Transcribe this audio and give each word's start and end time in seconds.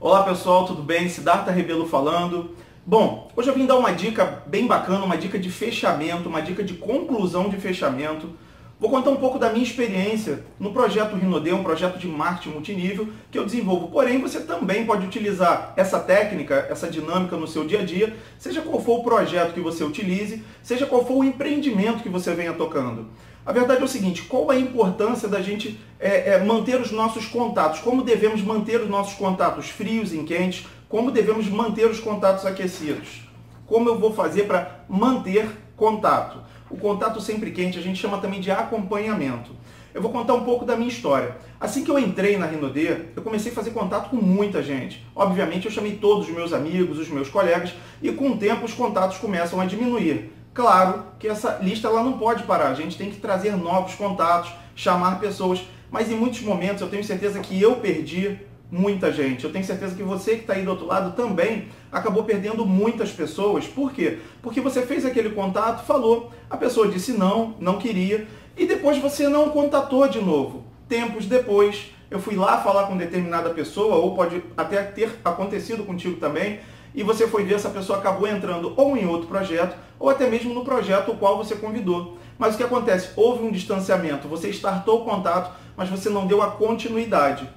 Olá 0.00 0.22
pessoal, 0.22 0.64
tudo 0.64 0.80
bem? 0.80 1.08
Siddhartha 1.08 1.50
Rebelo 1.50 1.88
falando. 1.88 2.54
Bom, 2.86 3.30
hoje 3.34 3.50
eu 3.50 3.54
vim 3.54 3.66
dar 3.66 3.76
uma 3.76 3.90
dica 3.90 4.44
bem 4.46 4.64
bacana, 4.64 5.04
uma 5.04 5.16
dica 5.16 5.38
de 5.40 5.50
fechamento, 5.50 6.28
uma 6.28 6.40
dica 6.40 6.62
de 6.62 6.74
conclusão 6.74 7.48
de 7.48 7.56
fechamento. 7.56 8.30
Vou 8.78 8.90
contar 8.90 9.10
um 9.10 9.16
pouco 9.16 9.40
da 9.40 9.50
minha 9.50 9.64
experiência 9.64 10.44
no 10.56 10.72
projeto 10.72 11.16
Rinode, 11.16 11.52
um 11.52 11.64
projeto 11.64 11.98
de 11.98 12.06
marketing 12.06 12.50
multinível 12.50 13.08
que 13.28 13.36
eu 13.36 13.44
desenvolvo. 13.44 13.88
Porém, 13.88 14.20
você 14.20 14.38
também 14.38 14.86
pode 14.86 15.04
utilizar 15.04 15.72
essa 15.76 15.98
técnica, 15.98 16.68
essa 16.70 16.88
dinâmica 16.88 17.36
no 17.36 17.48
seu 17.48 17.66
dia 17.66 17.80
a 17.80 17.84
dia, 17.84 18.16
seja 18.38 18.62
qual 18.62 18.80
for 18.80 19.00
o 19.00 19.02
projeto 19.02 19.52
que 19.52 19.60
você 19.60 19.82
utilize, 19.82 20.44
seja 20.62 20.86
qual 20.86 21.04
for 21.04 21.16
o 21.16 21.24
empreendimento 21.24 22.04
que 22.04 22.08
você 22.08 22.32
venha 22.34 22.52
tocando. 22.52 23.08
A 23.48 23.52
verdade 23.52 23.80
é 23.80 23.84
o 23.86 23.88
seguinte, 23.88 24.24
qual 24.24 24.50
a 24.50 24.58
importância 24.58 25.26
da 25.26 25.40
gente 25.40 25.80
é, 25.98 26.32
é, 26.32 26.44
manter 26.44 26.78
os 26.78 26.92
nossos 26.92 27.24
contatos? 27.24 27.80
Como 27.80 28.02
devemos 28.02 28.42
manter 28.42 28.78
os 28.78 28.90
nossos 28.90 29.14
contatos 29.14 29.70
frios 29.70 30.12
e 30.12 30.18
quentes? 30.18 30.66
Como 30.86 31.10
devemos 31.10 31.48
manter 31.48 31.86
os 31.86 31.98
contatos 31.98 32.44
aquecidos? 32.44 33.26
Como 33.66 33.88
eu 33.88 33.98
vou 33.98 34.12
fazer 34.12 34.42
para 34.42 34.84
manter 34.86 35.48
contato? 35.78 36.40
O 36.68 36.76
contato 36.76 37.22
sempre 37.22 37.50
quente 37.50 37.78
a 37.78 37.80
gente 37.80 37.98
chama 37.98 38.18
também 38.18 38.38
de 38.38 38.50
acompanhamento. 38.50 39.52
Eu 39.94 40.02
vou 40.02 40.12
contar 40.12 40.34
um 40.34 40.44
pouco 40.44 40.66
da 40.66 40.76
minha 40.76 40.90
história. 40.90 41.34
Assim 41.58 41.82
que 41.82 41.90
eu 41.90 41.98
entrei 41.98 42.36
na 42.36 42.44
Rinode, 42.44 43.06
eu 43.16 43.22
comecei 43.22 43.50
a 43.50 43.54
fazer 43.54 43.70
contato 43.70 44.10
com 44.10 44.16
muita 44.16 44.62
gente. 44.62 45.06
Obviamente 45.16 45.64
eu 45.64 45.72
chamei 45.72 45.96
todos 45.96 46.28
os 46.28 46.34
meus 46.34 46.52
amigos, 46.52 46.98
os 46.98 47.08
meus 47.08 47.30
colegas, 47.30 47.72
e 48.02 48.12
com 48.12 48.32
o 48.32 48.36
tempo 48.36 48.66
os 48.66 48.74
contatos 48.74 49.16
começam 49.16 49.58
a 49.58 49.64
diminuir. 49.64 50.37
Claro 50.58 51.04
que 51.20 51.28
essa 51.28 51.60
lista 51.62 51.86
ela 51.86 52.02
não 52.02 52.18
pode 52.18 52.42
parar, 52.42 52.70
a 52.70 52.74
gente 52.74 52.98
tem 52.98 53.12
que 53.12 53.20
trazer 53.20 53.56
novos 53.56 53.94
contatos, 53.94 54.50
chamar 54.74 55.20
pessoas, 55.20 55.60
mas 55.88 56.10
em 56.10 56.16
muitos 56.16 56.40
momentos 56.40 56.80
eu 56.80 56.88
tenho 56.88 57.04
certeza 57.04 57.38
que 57.38 57.62
eu 57.62 57.76
perdi 57.76 58.40
muita 58.68 59.12
gente. 59.12 59.44
Eu 59.44 59.52
tenho 59.52 59.64
certeza 59.64 59.94
que 59.94 60.02
você 60.02 60.32
que 60.32 60.40
está 60.40 60.54
aí 60.54 60.64
do 60.64 60.70
outro 60.72 60.84
lado 60.84 61.14
também 61.14 61.68
acabou 61.92 62.24
perdendo 62.24 62.66
muitas 62.66 63.12
pessoas. 63.12 63.68
Por 63.68 63.92
quê? 63.92 64.18
Porque 64.42 64.60
você 64.60 64.82
fez 64.82 65.06
aquele 65.06 65.30
contato, 65.30 65.86
falou, 65.86 66.32
a 66.50 66.56
pessoa 66.56 66.88
disse 66.88 67.12
não, 67.12 67.54
não 67.60 67.78
queria, 67.78 68.26
e 68.56 68.66
depois 68.66 68.98
você 68.98 69.28
não 69.28 69.50
contatou 69.50 70.08
de 70.08 70.20
novo. 70.20 70.64
Tempos 70.88 71.26
depois, 71.26 71.92
eu 72.10 72.18
fui 72.18 72.34
lá 72.34 72.60
falar 72.60 72.88
com 72.88 72.96
determinada 72.96 73.50
pessoa, 73.50 73.94
ou 73.94 74.16
pode 74.16 74.42
até 74.56 74.82
ter 74.82 75.20
acontecido 75.24 75.84
contigo 75.84 76.16
também, 76.16 76.58
e 76.94 77.02
você 77.02 77.26
foi 77.26 77.44
ver 77.44 77.54
essa 77.54 77.70
pessoa 77.70 77.98
acabou 77.98 78.26
entrando 78.26 78.72
ou 78.76 78.96
em 78.96 79.06
outro 79.06 79.28
projeto, 79.28 79.76
ou 79.98 80.08
até 80.08 80.28
mesmo 80.28 80.54
no 80.54 80.64
projeto 80.64 81.12
o 81.12 81.16
qual 81.16 81.36
você 81.36 81.56
convidou. 81.56 82.18
Mas 82.38 82.54
o 82.54 82.56
que 82.56 82.62
acontece? 82.62 83.10
Houve 83.16 83.44
um 83.44 83.50
distanciamento, 83.50 84.28
você 84.28 84.48
startou 84.50 85.02
o 85.02 85.04
contato, 85.04 85.52
mas 85.76 85.88
você 85.88 86.08
não 86.08 86.26
deu 86.26 86.40
a 86.40 86.50
continuidade. 86.52 87.48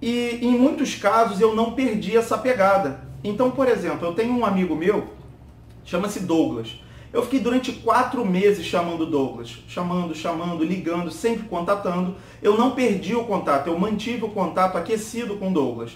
E 0.00 0.38
em 0.42 0.58
muitos 0.58 0.94
casos 0.94 1.40
eu 1.40 1.54
não 1.54 1.72
perdi 1.72 2.16
essa 2.16 2.36
pegada. 2.36 3.00
Então, 3.22 3.50
por 3.50 3.68
exemplo, 3.68 4.06
eu 4.06 4.14
tenho 4.14 4.34
um 4.34 4.44
amigo 4.44 4.74
meu, 4.74 5.08
chama-se 5.84 6.20
Douglas. 6.20 6.80
Eu 7.12 7.22
fiquei 7.22 7.40
durante 7.40 7.72
quatro 7.72 8.24
meses 8.24 8.64
chamando 8.64 9.04
Douglas, 9.04 9.58
chamando, 9.68 10.14
chamando, 10.14 10.64
ligando, 10.64 11.10
sempre 11.10 11.46
contatando. 11.46 12.16
Eu 12.42 12.56
não 12.56 12.70
perdi 12.70 13.14
o 13.14 13.24
contato, 13.24 13.66
eu 13.66 13.78
mantive 13.78 14.24
o 14.24 14.30
contato 14.30 14.78
aquecido 14.78 15.36
com 15.36 15.52
Douglas. 15.52 15.92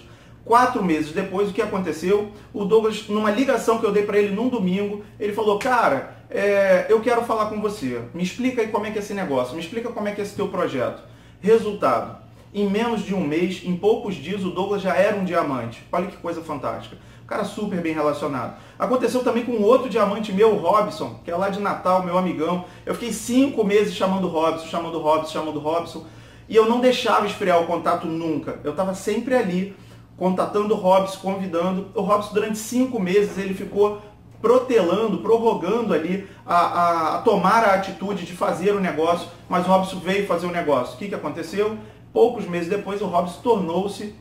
Quatro 0.47 0.81
meses 0.81 1.11
depois, 1.11 1.49
o 1.49 1.53
que 1.53 1.61
aconteceu? 1.61 2.31
O 2.53 2.63
Douglas, 2.63 3.09
numa 3.09 3.29
ligação 3.29 3.79
que 3.79 3.85
eu 3.85 3.91
dei 3.91 4.03
para 4.03 4.17
ele 4.17 4.33
num 4.33 4.47
domingo, 4.47 5.03
ele 5.19 5.33
falou: 5.33 5.59
Cara, 5.59 6.15
é, 6.29 6.85
eu 6.87 7.01
quero 7.01 7.21
falar 7.23 7.47
com 7.47 7.59
você. 7.59 8.01
Me 8.13 8.23
explica 8.23 8.61
aí 8.61 8.69
como 8.69 8.85
é 8.85 8.91
que 8.91 8.97
é 8.97 9.01
esse 9.01 9.13
negócio, 9.13 9.55
me 9.55 9.61
explica 9.61 9.89
como 9.89 10.07
é 10.07 10.13
que 10.13 10.21
é 10.21 10.23
esse 10.23 10.37
teu 10.37 10.47
projeto. 10.47 11.03
Resultado: 11.41 12.17
em 12.53 12.65
menos 12.65 13.03
de 13.03 13.13
um 13.13 13.27
mês, 13.27 13.61
em 13.65 13.75
poucos 13.75 14.15
dias, 14.15 14.45
o 14.45 14.49
Douglas 14.51 14.81
já 14.81 14.95
era 14.95 15.17
um 15.17 15.25
diamante. 15.25 15.85
Olha 15.91 16.07
que 16.07 16.15
coisa 16.15 16.41
fantástica. 16.41 16.95
O 17.25 17.27
cara 17.27 17.43
super 17.43 17.81
bem 17.81 17.93
relacionado. 17.93 18.55
Aconteceu 18.79 19.25
também 19.25 19.43
com 19.43 19.61
outro 19.61 19.89
diamante 19.89 20.31
meu, 20.31 20.55
Robson, 20.55 21.19
que 21.25 21.29
é 21.29 21.35
lá 21.35 21.49
de 21.49 21.59
Natal, 21.59 22.03
meu 22.03 22.17
amigão. 22.17 22.63
Eu 22.85 22.93
fiquei 22.93 23.11
cinco 23.11 23.65
meses 23.65 23.93
chamando 23.93 24.29
Robson, 24.29 24.65
chamando 24.65 24.97
Robson, 24.97 25.33
chamando 25.33 25.59
Robson. 25.59 26.05
E 26.47 26.55
eu 26.55 26.69
não 26.69 26.79
deixava 26.79 27.25
esfriar 27.25 27.61
o 27.61 27.67
contato 27.67 28.07
nunca. 28.07 28.61
Eu 28.63 28.71
estava 28.71 28.93
sempre 28.93 29.35
ali 29.35 29.75
contatando 30.17 30.73
o 30.73 30.77
Robson, 30.77 31.19
convidando. 31.19 31.87
O 31.93 32.01
Robson, 32.01 32.33
durante 32.33 32.57
cinco 32.57 32.99
meses, 32.99 33.37
ele 33.37 33.53
ficou 33.53 34.01
protelando, 34.41 35.19
prorrogando 35.19 35.93
ali 35.93 36.27
a, 36.45 36.55
a, 36.55 37.15
a, 37.15 37.21
tomar 37.21 37.63
a 37.63 37.73
atitude 37.75 38.25
de 38.25 38.33
fazer 38.33 38.71
o 38.71 38.79
negócio, 38.79 39.27
mas 39.47 39.65
o 39.65 39.69
Robson 39.69 39.99
veio 39.99 40.27
fazer 40.27 40.47
o 40.47 40.51
negócio. 40.51 40.95
O 40.95 40.97
que, 40.97 41.07
que 41.07 41.15
aconteceu? 41.15 41.77
Poucos 42.11 42.45
meses 42.45 42.69
depois, 42.69 43.01
o 43.01 43.05
Robson 43.05 43.41
tornou-se 43.41 44.15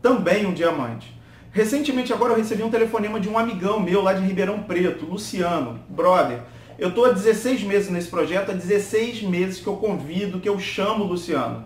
também 0.00 0.46
um 0.46 0.52
diamante. 0.52 1.18
Recentemente, 1.52 2.12
agora, 2.12 2.32
eu 2.32 2.36
recebi 2.36 2.62
um 2.62 2.70
telefonema 2.70 3.18
de 3.18 3.28
um 3.28 3.36
amigão 3.36 3.80
meu 3.80 4.02
lá 4.02 4.12
de 4.12 4.24
Ribeirão 4.24 4.62
Preto, 4.62 5.04
Luciano, 5.04 5.80
brother. 5.88 6.40
Eu 6.78 6.90
estou 6.90 7.04
há 7.04 7.10
16 7.10 7.62
meses 7.64 7.90
nesse 7.90 8.08
projeto, 8.08 8.50
há 8.50 8.54
16 8.54 9.22
meses 9.24 9.60
que 9.60 9.66
eu 9.66 9.76
convido, 9.76 10.40
que 10.40 10.48
eu 10.48 10.58
chamo 10.58 11.04
o 11.04 11.08
Luciano. 11.08 11.64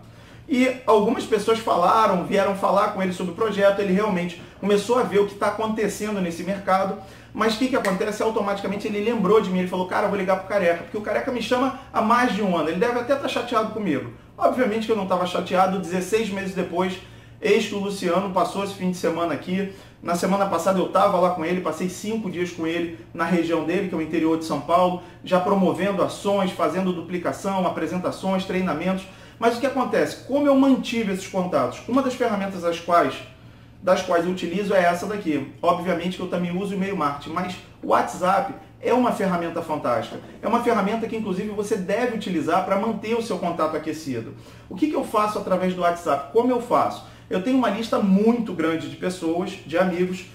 E 0.48 0.76
algumas 0.86 1.24
pessoas 1.24 1.58
falaram, 1.58 2.24
vieram 2.24 2.54
falar 2.54 2.88
com 2.88 3.02
ele 3.02 3.12
sobre 3.12 3.32
o 3.32 3.36
projeto, 3.36 3.80
ele 3.80 3.92
realmente 3.92 4.42
começou 4.60 4.98
a 4.98 5.02
ver 5.02 5.20
o 5.20 5.26
que 5.26 5.32
está 5.32 5.48
acontecendo 5.48 6.20
nesse 6.20 6.42
mercado. 6.42 6.98
Mas 7.32 7.54
o 7.54 7.58
que, 7.58 7.68
que 7.68 7.76
acontece? 7.76 8.22
Automaticamente 8.22 8.86
ele 8.86 9.00
lembrou 9.00 9.40
de 9.40 9.50
mim, 9.50 9.60
ele 9.60 9.68
falou, 9.68 9.86
cara, 9.86 10.06
eu 10.06 10.10
vou 10.10 10.18
ligar 10.18 10.38
pro 10.38 10.48
Careca, 10.48 10.84
porque 10.84 10.96
o 10.96 11.00
Careca 11.00 11.32
me 11.32 11.42
chama 11.42 11.80
há 11.92 12.00
mais 12.00 12.32
de 12.32 12.42
um 12.42 12.56
ano, 12.56 12.68
ele 12.68 12.78
deve 12.78 12.98
até 12.98 13.14
estar 13.14 13.22
tá 13.24 13.28
chateado 13.28 13.72
comigo. 13.72 14.12
Obviamente 14.38 14.86
que 14.86 14.92
eu 14.92 14.96
não 14.96 15.04
estava 15.04 15.26
chateado, 15.26 15.78
16 15.78 16.30
meses 16.30 16.54
depois, 16.54 16.98
que 17.40 17.74
o 17.74 17.78
Luciano 17.78 18.30
passou 18.30 18.64
esse 18.64 18.74
fim 18.74 18.90
de 18.90 18.96
semana 18.96 19.34
aqui. 19.34 19.72
Na 20.02 20.14
semana 20.14 20.46
passada 20.46 20.78
eu 20.78 20.86
estava 20.86 21.18
lá 21.18 21.30
com 21.30 21.44
ele, 21.44 21.60
passei 21.60 21.88
cinco 21.88 22.30
dias 22.30 22.50
com 22.50 22.66
ele 22.66 22.98
na 23.12 23.24
região 23.24 23.64
dele, 23.64 23.88
que 23.88 23.94
é 23.94 23.98
o 23.98 24.02
interior 24.02 24.38
de 24.38 24.44
São 24.44 24.60
Paulo, 24.60 25.02
já 25.24 25.40
promovendo 25.40 26.02
ações, 26.02 26.52
fazendo 26.52 26.92
duplicação, 26.92 27.66
apresentações, 27.66 28.44
treinamentos. 28.44 29.06
Mas 29.38 29.56
o 29.56 29.60
que 29.60 29.66
acontece? 29.66 30.24
Como 30.24 30.46
eu 30.46 30.54
mantive 30.54 31.12
esses 31.12 31.26
contatos? 31.26 31.80
Uma 31.88 32.02
das 32.02 32.14
ferramentas 32.14 32.62
das 32.62 32.78
quais, 32.78 33.14
das 33.82 34.02
quais 34.02 34.24
eu 34.24 34.30
utilizo 34.30 34.74
é 34.74 34.82
essa 34.82 35.06
daqui. 35.06 35.52
Obviamente 35.60 36.16
que 36.16 36.22
eu 36.22 36.28
também 36.28 36.56
uso 36.56 36.72
o 36.72 36.76
e-mail 36.76 36.96
marketing, 36.96 37.34
mas 37.34 37.56
o 37.82 37.88
WhatsApp 37.88 38.54
é 38.80 38.92
uma 38.92 39.12
ferramenta 39.12 39.62
fantástica. 39.62 40.20
É 40.42 40.46
uma 40.46 40.62
ferramenta 40.62 41.06
que, 41.08 41.16
inclusive, 41.16 41.48
você 41.48 41.76
deve 41.76 42.16
utilizar 42.16 42.64
para 42.64 42.78
manter 42.78 43.14
o 43.14 43.22
seu 43.22 43.38
contato 43.38 43.76
aquecido. 43.76 44.34
O 44.68 44.76
que, 44.76 44.88
que 44.88 44.94
eu 44.94 45.04
faço 45.04 45.38
através 45.38 45.74
do 45.74 45.80
WhatsApp? 45.80 46.32
Como 46.32 46.50
eu 46.50 46.60
faço? 46.60 47.04
Eu 47.30 47.42
tenho 47.42 47.56
uma 47.56 47.70
lista 47.70 47.98
muito 47.98 48.52
grande 48.52 48.90
de 48.90 48.96
pessoas, 48.96 49.50
de 49.66 49.78
amigos, 49.78 50.26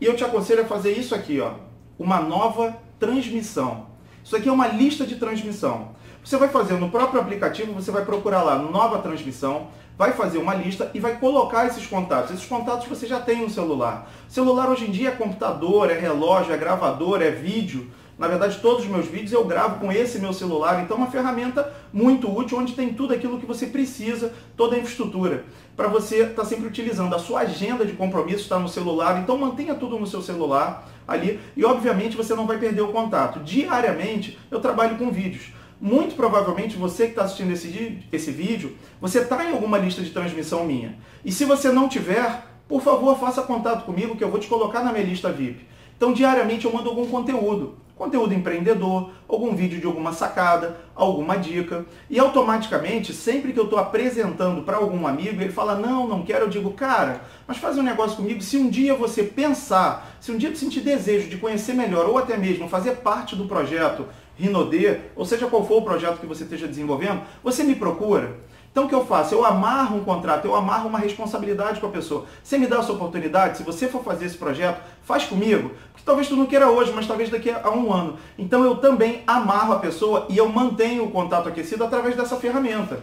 e 0.00 0.04
eu 0.04 0.14
te 0.14 0.24
aconselho 0.24 0.62
a 0.62 0.66
fazer 0.66 0.92
isso 0.92 1.14
aqui, 1.14 1.40
ó, 1.40 1.54
uma 1.98 2.20
nova 2.20 2.76
transmissão. 2.98 3.86
Isso 4.24 4.36
aqui 4.36 4.48
é 4.48 4.52
uma 4.52 4.68
lista 4.68 5.04
de 5.04 5.16
transmissão. 5.16 5.88
Você 6.22 6.36
vai 6.36 6.48
fazer 6.48 6.74
no 6.74 6.90
próprio 6.90 7.20
aplicativo, 7.20 7.72
você 7.72 7.90
vai 7.90 8.04
procurar 8.04 8.42
lá 8.42 8.56
nova 8.56 8.98
transmissão, 8.98 9.68
vai 9.96 10.12
fazer 10.12 10.36
uma 10.36 10.54
lista 10.54 10.90
e 10.92 11.00
vai 11.00 11.16
colocar 11.16 11.66
esses 11.66 11.86
contatos. 11.86 12.32
Esses 12.32 12.46
contatos 12.46 12.86
você 12.86 13.06
já 13.06 13.18
tem 13.18 13.40
no 13.40 13.48
celular. 13.48 14.10
Celular 14.28 14.68
hoje 14.68 14.86
em 14.86 14.90
dia 14.90 15.08
é 15.08 15.12
computador, 15.12 15.90
é 15.90 15.98
relógio, 15.98 16.52
é 16.52 16.58
gravador, 16.58 17.22
é 17.22 17.30
vídeo. 17.30 17.90
Na 18.18 18.28
verdade, 18.28 18.58
todos 18.60 18.84
os 18.84 18.90
meus 18.90 19.06
vídeos 19.06 19.32
eu 19.32 19.46
gravo 19.46 19.80
com 19.80 19.90
esse 19.90 20.18
meu 20.18 20.34
celular, 20.34 20.82
então 20.82 20.98
é 20.98 21.00
uma 21.00 21.10
ferramenta 21.10 21.72
muito 21.90 22.30
útil, 22.30 22.58
onde 22.58 22.74
tem 22.74 22.92
tudo 22.92 23.14
aquilo 23.14 23.40
que 23.40 23.46
você 23.46 23.66
precisa, 23.66 24.30
toda 24.58 24.76
a 24.76 24.78
infraestrutura, 24.78 25.44
para 25.74 25.88
você 25.88 26.24
estar 26.24 26.42
tá 26.42 26.44
sempre 26.44 26.66
utilizando. 26.66 27.14
A 27.14 27.18
sua 27.18 27.40
agenda 27.40 27.82
de 27.82 27.94
compromisso 27.94 28.42
está 28.42 28.58
no 28.58 28.68
celular, 28.68 29.18
então 29.22 29.38
mantenha 29.38 29.74
tudo 29.74 29.98
no 29.98 30.06
seu 30.06 30.20
celular 30.20 30.86
ali 31.08 31.40
e, 31.56 31.64
obviamente, 31.64 32.14
você 32.14 32.34
não 32.34 32.46
vai 32.46 32.58
perder 32.58 32.82
o 32.82 32.92
contato. 32.92 33.40
Diariamente 33.40 34.38
eu 34.50 34.60
trabalho 34.60 34.98
com 34.98 35.10
vídeos 35.10 35.58
muito 35.80 36.14
provavelmente 36.14 36.76
você 36.76 37.04
que 37.04 37.10
está 37.10 37.24
assistindo 37.24 37.52
esse, 37.52 37.98
esse 38.12 38.30
vídeo, 38.30 38.76
você 39.00 39.20
está 39.20 39.44
em 39.44 39.52
alguma 39.52 39.78
lista 39.78 40.02
de 40.02 40.10
transmissão 40.10 40.64
minha. 40.64 40.96
E 41.24 41.32
se 41.32 41.44
você 41.44 41.72
não 41.72 41.88
tiver, 41.88 42.44
por 42.68 42.82
favor, 42.82 43.18
faça 43.18 43.42
contato 43.42 43.86
comigo 43.86 44.14
que 44.14 44.22
eu 44.22 44.30
vou 44.30 44.38
te 44.38 44.46
colocar 44.46 44.84
na 44.84 44.92
minha 44.92 45.04
lista 45.04 45.32
VIP. 45.32 45.66
Então, 45.96 46.12
diariamente 46.12 46.66
eu 46.66 46.72
mando 46.72 46.88
algum 46.88 47.06
conteúdo. 47.06 47.76
Conteúdo 47.96 48.32
empreendedor, 48.32 49.10
algum 49.28 49.54
vídeo 49.54 49.78
de 49.78 49.86
alguma 49.86 50.14
sacada, 50.14 50.80
alguma 50.94 51.36
dica. 51.36 51.84
E 52.08 52.18
automaticamente, 52.18 53.12
sempre 53.12 53.52
que 53.52 53.60
eu 53.60 53.64
estou 53.64 53.78
apresentando 53.78 54.62
para 54.62 54.78
algum 54.78 55.06
amigo, 55.06 55.42
ele 55.42 55.52
fala, 55.52 55.74
não, 55.74 56.08
não 56.08 56.22
quero, 56.22 56.46
eu 56.46 56.48
digo, 56.48 56.72
cara, 56.72 57.20
mas 57.46 57.58
faz 57.58 57.76
um 57.76 57.82
negócio 57.82 58.16
comigo. 58.16 58.40
Se 58.40 58.56
um 58.56 58.70
dia 58.70 58.94
você 58.94 59.22
pensar, 59.22 60.16
se 60.18 60.32
um 60.32 60.38
dia 60.38 60.48
você 60.48 60.56
sentir 60.56 60.80
desejo 60.80 61.28
de 61.28 61.36
conhecer 61.36 61.74
melhor, 61.74 62.08
ou 62.08 62.16
até 62.16 62.38
mesmo 62.38 62.68
fazer 62.70 62.96
parte 62.96 63.36
do 63.36 63.44
projeto 63.44 64.06
Rinode, 64.40 65.00
ou 65.14 65.26
seja 65.26 65.46
qual 65.46 65.66
for 65.66 65.78
o 65.78 65.82
projeto 65.82 66.18
que 66.18 66.26
você 66.26 66.44
esteja 66.44 66.66
desenvolvendo, 66.66 67.20
você 67.44 67.62
me 67.62 67.74
procura. 67.74 68.38
Então 68.72 68.84
o 68.84 68.88
que 68.88 68.94
eu 68.94 69.04
faço? 69.04 69.34
Eu 69.34 69.44
amarro 69.44 69.96
um 69.96 70.04
contrato, 70.04 70.46
eu 70.46 70.54
amarro 70.54 70.88
uma 70.88 70.98
responsabilidade 70.98 71.80
com 71.80 71.88
a 71.88 71.90
pessoa. 71.90 72.24
Você 72.42 72.56
me 72.56 72.66
dá 72.66 72.78
essa 72.78 72.92
oportunidade, 72.92 73.58
se 73.58 73.64
você 73.64 73.88
for 73.88 74.02
fazer 74.02 74.26
esse 74.26 74.36
projeto, 74.36 74.80
faz 75.02 75.24
comigo, 75.24 75.72
porque 75.92 76.04
talvez 76.06 76.28
tu 76.28 76.36
não 76.36 76.46
queira 76.46 76.70
hoje, 76.70 76.92
mas 76.94 77.06
talvez 77.06 77.28
daqui 77.28 77.50
a 77.50 77.70
um 77.70 77.92
ano. 77.92 78.16
Então 78.38 78.64
eu 78.64 78.76
também 78.76 79.22
amarro 79.26 79.74
a 79.74 79.78
pessoa 79.80 80.26
e 80.30 80.38
eu 80.38 80.48
mantenho 80.48 81.04
o 81.04 81.10
contato 81.10 81.48
aquecido 81.48 81.84
através 81.84 82.16
dessa 82.16 82.36
ferramenta. 82.36 83.00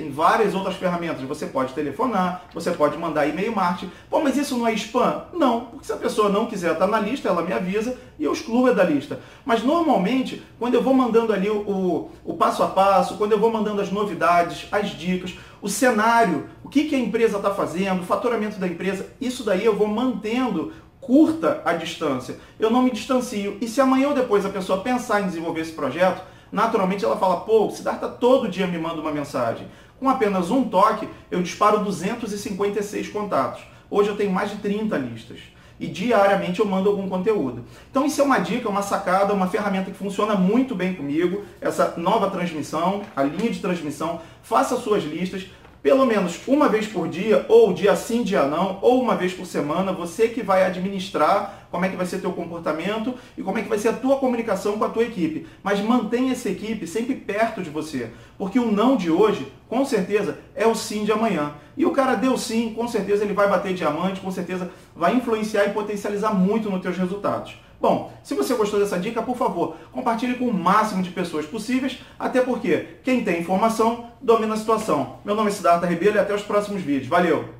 Tem 0.00 0.10
várias 0.10 0.54
outras 0.54 0.76
ferramentas. 0.76 1.22
Você 1.22 1.46
pode 1.46 1.74
telefonar, 1.74 2.44
você 2.54 2.70
pode 2.70 2.96
mandar 2.96 3.26
e-mail 3.26 3.54
marketing. 3.54 3.92
Pô, 4.08 4.20
mas 4.20 4.36
isso 4.36 4.56
não 4.56 4.66
é 4.66 4.72
spam? 4.72 5.24
Não, 5.34 5.66
porque 5.66 5.84
se 5.84 5.92
a 5.92 5.96
pessoa 5.96 6.30
não 6.30 6.46
quiser 6.46 6.72
estar 6.72 6.86
na 6.86 6.98
lista, 6.98 7.28
ela 7.28 7.42
me 7.42 7.52
avisa 7.52 7.98
e 8.18 8.24
eu 8.24 8.32
excluo 8.32 8.74
da 8.74 8.82
lista. 8.82 9.20
Mas 9.44 9.62
normalmente, 9.62 10.42
quando 10.58 10.74
eu 10.74 10.82
vou 10.82 10.94
mandando 10.94 11.34
ali 11.34 11.50
o, 11.50 11.58
o, 11.58 12.10
o 12.24 12.34
passo 12.34 12.62
a 12.62 12.68
passo, 12.68 13.18
quando 13.18 13.32
eu 13.32 13.38
vou 13.38 13.52
mandando 13.52 13.82
as 13.82 13.92
novidades, 13.92 14.66
as 14.72 14.88
dicas, 14.90 15.36
o 15.60 15.68
cenário, 15.68 16.48
o 16.64 16.68
que, 16.70 16.84
que 16.84 16.94
a 16.94 16.98
empresa 16.98 17.36
está 17.36 17.50
fazendo, 17.50 18.00
o 18.00 18.06
faturamento 18.06 18.58
da 18.58 18.66
empresa, 18.66 19.06
isso 19.20 19.44
daí 19.44 19.64
eu 19.64 19.76
vou 19.76 19.86
mantendo 19.86 20.72
curta 20.98 21.60
a 21.64 21.74
distância. 21.74 22.38
Eu 22.58 22.70
não 22.70 22.82
me 22.82 22.90
distancio. 22.90 23.58
E 23.60 23.68
se 23.68 23.80
amanhã 23.80 24.08
ou 24.08 24.14
depois 24.14 24.46
a 24.46 24.50
pessoa 24.50 24.80
pensar 24.80 25.20
em 25.20 25.26
desenvolver 25.26 25.60
esse 25.60 25.72
projeto, 25.72 26.22
naturalmente 26.52 27.04
ela 27.04 27.16
fala, 27.16 27.40
pô, 27.40 27.66
o 27.66 27.70
Siddhartha 27.70 28.08
todo 28.08 28.48
dia 28.48 28.66
me 28.66 28.78
manda 28.78 29.00
uma 29.00 29.12
mensagem. 29.12 29.66
Com 30.00 30.08
apenas 30.08 30.50
um 30.50 30.64
toque, 30.64 31.06
eu 31.30 31.42
disparo 31.42 31.84
256 31.84 33.08
contatos. 33.08 33.62
Hoje 33.90 34.08
eu 34.08 34.16
tenho 34.16 34.32
mais 34.32 34.50
de 34.50 34.56
30 34.56 34.96
listas. 34.96 35.40
E 35.78 35.86
diariamente 35.86 36.58
eu 36.58 36.64
mando 36.64 36.88
algum 36.88 37.06
conteúdo. 37.06 37.66
Então 37.90 38.06
isso 38.06 38.18
é 38.18 38.24
uma 38.24 38.38
dica, 38.38 38.66
uma 38.66 38.80
sacada, 38.80 39.34
uma 39.34 39.46
ferramenta 39.46 39.90
que 39.90 39.96
funciona 39.98 40.34
muito 40.34 40.74
bem 40.74 40.94
comigo. 40.94 41.44
Essa 41.60 41.94
nova 41.98 42.30
transmissão, 42.30 43.02
a 43.14 43.22
linha 43.22 43.50
de 43.50 43.60
transmissão. 43.60 44.22
Faça 44.42 44.76
suas 44.78 45.04
listas 45.04 45.46
pelo 45.82 46.04
menos 46.04 46.38
uma 46.46 46.68
vez 46.68 46.86
por 46.86 47.08
dia, 47.08 47.46
ou 47.48 47.72
dia 47.72 47.96
sim, 47.96 48.22
dia 48.22 48.44
não, 48.44 48.78
ou 48.82 49.00
uma 49.00 49.16
vez 49.16 49.32
por 49.32 49.46
semana, 49.46 49.92
você 49.92 50.28
que 50.28 50.42
vai 50.42 50.64
administrar 50.64 51.68
como 51.70 51.84
é 51.84 51.88
que 51.88 51.96
vai 51.96 52.04
ser 52.04 52.20
teu 52.20 52.32
comportamento 52.32 53.14
e 53.38 53.42
como 53.42 53.58
é 53.58 53.62
que 53.62 53.68
vai 53.68 53.78
ser 53.78 53.88
a 53.88 53.92
tua 53.92 54.16
comunicação 54.16 54.78
com 54.78 54.84
a 54.84 54.88
tua 54.88 55.04
equipe. 55.04 55.46
Mas 55.62 55.80
mantenha 55.80 56.32
essa 56.32 56.50
equipe 56.50 56.86
sempre 56.86 57.14
perto 57.14 57.62
de 57.62 57.70
você, 57.70 58.10
porque 58.36 58.58
o 58.58 58.70
não 58.70 58.96
de 58.96 59.10
hoje, 59.10 59.50
com 59.68 59.84
certeza, 59.84 60.38
é 60.54 60.66
o 60.66 60.74
sim 60.74 61.04
de 61.04 61.12
amanhã. 61.12 61.54
E 61.76 61.86
o 61.86 61.92
cara 61.92 62.14
deu 62.14 62.36
sim, 62.36 62.74
com 62.74 62.86
certeza 62.86 63.24
ele 63.24 63.32
vai 63.32 63.48
bater 63.48 63.72
diamante, 63.72 64.20
com 64.20 64.30
certeza 64.30 64.70
vai 64.94 65.14
influenciar 65.14 65.64
e 65.66 65.70
potencializar 65.70 66.34
muito 66.34 66.68
nos 66.68 66.82
teus 66.82 66.98
resultados. 66.98 67.54
Bom, 67.80 68.12
se 68.22 68.34
você 68.34 68.54
gostou 68.54 68.78
dessa 68.78 68.98
dica, 68.98 69.22
por 69.22 69.36
favor, 69.36 69.76
compartilhe 69.90 70.34
com 70.34 70.46
o 70.46 70.54
máximo 70.54 71.02
de 71.02 71.10
pessoas 71.10 71.46
possíveis, 71.46 71.98
até 72.18 72.42
porque 72.42 72.98
quem 73.02 73.24
tem 73.24 73.40
informação 73.40 74.10
domina 74.20 74.54
a 74.54 74.56
situação. 74.56 75.18
Meu 75.24 75.34
nome 75.34 75.48
é 75.48 75.52
Siddhartha 75.52 75.86
Rebelo 75.86 76.16
e 76.16 76.18
até 76.18 76.34
os 76.34 76.42
próximos 76.42 76.82
vídeos. 76.82 77.08
Valeu! 77.08 77.59